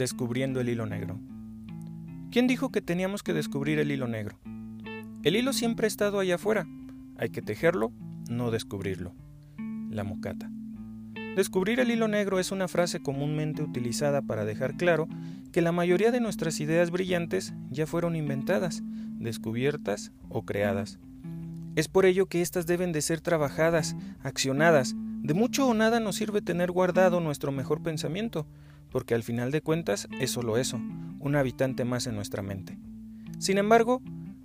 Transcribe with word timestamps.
Descubriendo 0.00 0.62
el 0.62 0.70
hilo 0.70 0.86
negro. 0.86 1.20
¿Quién 2.30 2.46
dijo 2.46 2.72
que 2.72 2.80
teníamos 2.80 3.22
que 3.22 3.34
descubrir 3.34 3.78
el 3.78 3.92
hilo 3.92 4.08
negro? 4.08 4.38
El 5.22 5.36
hilo 5.36 5.52
siempre 5.52 5.84
ha 5.84 5.88
estado 5.88 6.18
allá 6.18 6.36
afuera. 6.36 6.66
Hay 7.18 7.28
que 7.28 7.42
tejerlo, 7.42 7.92
no 8.30 8.50
descubrirlo. 8.50 9.12
La 9.90 10.02
mocata. 10.02 10.50
Descubrir 11.36 11.80
el 11.80 11.90
hilo 11.90 12.08
negro 12.08 12.38
es 12.38 12.50
una 12.50 12.66
frase 12.66 13.02
comúnmente 13.02 13.62
utilizada 13.62 14.22
para 14.22 14.46
dejar 14.46 14.78
claro 14.78 15.06
que 15.52 15.60
la 15.60 15.70
mayoría 15.70 16.10
de 16.12 16.20
nuestras 16.20 16.60
ideas 16.60 16.90
brillantes 16.90 17.52
ya 17.68 17.86
fueron 17.86 18.16
inventadas, 18.16 18.82
descubiertas 19.18 20.12
o 20.30 20.46
creadas. 20.46 20.98
Es 21.76 21.88
por 21.88 22.06
ello 22.06 22.24
que 22.24 22.40
éstas 22.40 22.64
deben 22.64 22.92
de 22.92 23.02
ser 23.02 23.20
trabajadas, 23.20 23.94
accionadas. 24.22 24.94
De 24.96 25.34
mucho 25.34 25.68
o 25.68 25.74
nada 25.74 26.00
nos 26.00 26.16
sirve 26.16 26.40
tener 26.40 26.72
guardado 26.72 27.20
nuestro 27.20 27.52
mejor 27.52 27.82
pensamiento, 27.82 28.46
porque 28.90 29.14
al 29.14 29.22
final 29.22 29.50
de 29.50 29.60
cuentas 29.60 30.08
es 30.20 30.30
solo 30.30 30.56
eso, 30.56 30.80
un 31.18 31.36
habitante 31.36 31.84
más 31.84 32.06
en 32.06 32.16
nuestra 32.16 32.42
mente. 32.42 32.78
Sin 33.38 33.58
embargo, 33.58 34.02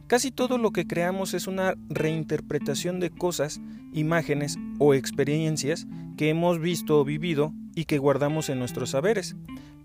casi 0.08 0.32
todo 0.32 0.58
lo 0.58 0.72
que 0.72 0.88
creamos 0.88 1.34
es 1.34 1.48
una 1.48 1.76
reinterpretación 1.90 3.00
de 3.00 3.10
cosas, 3.10 3.60
imágenes 3.92 4.58
o 4.80 4.94
experiencias 4.94 5.88
que 6.18 6.30
hemos 6.30 6.60
visto 6.60 7.00
o 7.00 7.06
vivido 7.06 7.54
y 7.76 7.86
que 7.86 7.98
guardamos 7.98 8.50
en 8.50 8.60
nuestros 8.60 8.92
saberes, 8.92 9.36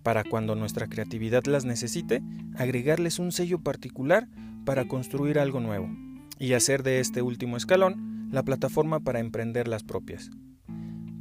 para 0.02 0.24
cuando 0.24 0.54
nuestra 0.54 0.86
creatividad 0.86 1.44
las 1.44 1.64
necesite, 1.64 2.22
agregarles 2.56 3.18
un 3.18 3.32
sello 3.32 3.58
particular 3.58 4.28
para 4.64 4.86
construir 4.86 5.38
algo 5.38 5.60
nuevo, 5.60 5.90
y 6.38 6.54
hacer 6.54 6.82
de 6.82 7.00
este 7.00 7.22
último 7.22 7.56
escalón 7.56 8.28
la 8.30 8.44
plataforma 8.44 9.00
para 9.00 9.20
emprender 9.20 9.68
las 9.68 9.82
propias. 9.82 10.30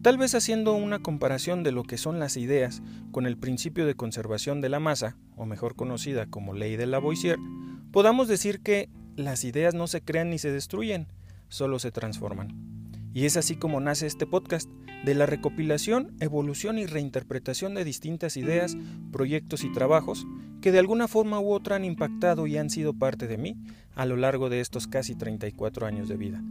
Tal 0.01 0.17
vez 0.17 0.33
haciendo 0.33 0.75
una 0.75 0.99
comparación 0.99 1.61
de 1.61 1.73
lo 1.73 1.83
que 1.83 1.97
son 1.97 2.19
las 2.19 2.37
ideas 2.37 2.81
con 3.11 3.25
el 3.25 3.37
principio 3.37 3.85
de 3.85 3.95
conservación 3.95 4.61
de 4.61 4.69
la 4.69 4.79
masa, 4.79 5.17
o 5.35 5.45
mejor 5.45 5.75
conocida 5.75 6.25
como 6.25 6.53
ley 6.53 6.77
de 6.77 6.87
Lavoisier, 6.87 7.37
podamos 7.91 8.29
decir 8.29 8.61
que 8.61 8.89
las 9.17 9.43
ideas 9.43 9.73
no 9.73 9.87
se 9.87 9.99
crean 9.99 10.29
ni 10.29 10.37
se 10.37 10.53
destruyen, 10.53 11.07
solo 11.49 11.79
se 11.79 11.91
transforman. 11.91 12.55
Y 13.13 13.25
es 13.25 13.35
así 13.35 13.57
como 13.57 13.81
nace 13.81 14.07
este 14.07 14.25
podcast, 14.25 14.69
de 15.03 15.15
la 15.15 15.25
recopilación, 15.25 16.15
evolución 16.21 16.77
y 16.77 16.85
reinterpretación 16.85 17.73
de 17.73 17.83
distintas 17.83 18.37
ideas, 18.37 18.77
proyectos 19.11 19.65
y 19.65 19.73
trabajos 19.73 20.25
que 20.61 20.71
de 20.71 20.79
alguna 20.79 21.09
forma 21.09 21.41
u 21.41 21.51
otra 21.51 21.75
han 21.75 21.83
impactado 21.83 22.47
y 22.47 22.57
han 22.57 22.69
sido 22.69 22.93
parte 22.93 23.27
de 23.27 23.37
mí 23.37 23.57
a 23.95 24.05
lo 24.05 24.15
largo 24.15 24.49
de 24.49 24.61
estos 24.61 24.87
casi 24.87 25.15
34 25.15 25.85
años 25.85 26.07
de 26.07 26.15
vida 26.15 26.41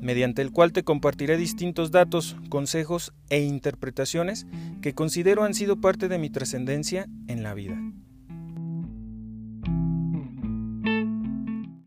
mediante 0.00 0.42
el 0.42 0.52
cual 0.52 0.72
te 0.72 0.84
compartiré 0.84 1.36
distintos 1.36 1.90
datos, 1.90 2.36
consejos 2.48 3.12
e 3.30 3.40
interpretaciones 3.40 4.46
que 4.82 4.94
considero 4.94 5.44
han 5.44 5.54
sido 5.54 5.80
parte 5.80 6.08
de 6.08 6.18
mi 6.18 6.30
trascendencia 6.30 7.06
en 7.26 7.42
la 7.42 7.54
vida. 7.54 7.78